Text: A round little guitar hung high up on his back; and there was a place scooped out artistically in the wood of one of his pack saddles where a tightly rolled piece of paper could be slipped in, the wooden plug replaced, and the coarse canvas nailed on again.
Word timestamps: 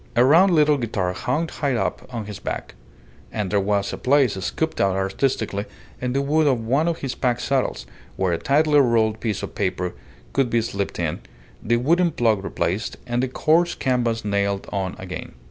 A 0.15 0.25
round 0.25 0.51
little 0.51 0.79
guitar 0.79 1.13
hung 1.13 1.47
high 1.47 1.75
up 1.75 2.07
on 2.11 2.25
his 2.25 2.39
back; 2.39 2.73
and 3.31 3.51
there 3.51 3.59
was 3.59 3.93
a 3.93 3.99
place 3.99 4.33
scooped 4.33 4.81
out 4.81 4.95
artistically 4.95 5.65
in 6.01 6.13
the 6.13 6.23
wood 6.23 6.47
of 6.47 6.59
one 6.65 6.87
of 6.87 6.97
his 7.01 7.13
pack 7.13 7.39
saddles 7.39 7.85
where 8.15 8.33
a 8.33 8.39
tightly 8.39 8.79
rolled 8.79 9.19
piece 9.19 9.43
of 9.43 9.53
paper 9.53 9.93
could 10.33 10.49
be 10.49 10.63
slipped 10.63 10.97
in, 10.97 11.19
the 11.61 11.77
wooden 11.77 12.09
plug 12.09 12.43
replaced, 12.43 12.97
and 13.05 13.21
the 13.21 13.27
coarse 13.27 13.75
canvas 13.75 14.25
nailed 14.25 14.67
on 14.73 14.95
again. 14.97 15.33